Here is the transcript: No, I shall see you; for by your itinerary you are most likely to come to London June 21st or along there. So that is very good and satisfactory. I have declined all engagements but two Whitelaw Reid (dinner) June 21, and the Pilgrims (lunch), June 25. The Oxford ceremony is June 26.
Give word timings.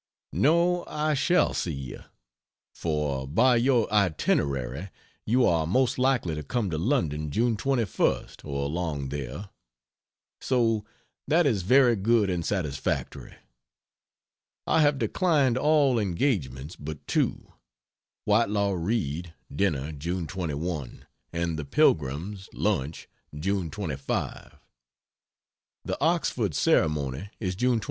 No, 0.33 0.83
I 0.87 1.13
shall 1.13 1.53
see 1.53 1.71
you; 1.75 2.05
for 2.73 3.27
by 3.27 3.55
your 3.57 3.87
itinerary 3.93 4.89
you 5.27 5.45
are 5.45 5.67
most 5.67 5.99
likely 5.99 6.33
to 6.33 6.41
come 6.41 6.71
to 6.71 6.77
London 6.79 7.29
June 7.29 7.55
21st 7.55 8.43
or 8.43 8.63
along 8.65 9.09
there. 9.09 9.49
So 10.39 10.83
that 11.27 11.45
is 11.45 11.61
very 11.61 11.95
good 11.95 12.31
and 12.31 12.43
satisfactory. 12.43 13.35
I 14.65 14.81
have 14.81 14.97
declined 14.97 15.55
all 15.55 15.99
engagements 15.99 16.75
but 16.75 17.05
two 17.05 17.53
Whitelaw 18.25 18.71
Reid 18.71 19.35
(dinner) 19.55 19.91
June 19.91 20.25
21, 20.25 21.05
and 21.31 21.59
the 21.59 21.63
Pilgrims 21.65 22.49
(lunch), 22.55 23.07
June 23.35 23.69
25. 23.69 24.55
The 25.85 26.01
Oxford 26.01 26.55
ceremony 26.55 27.29
is 27.39 27.53
June 27.53 27.73
26. 27.77 27.79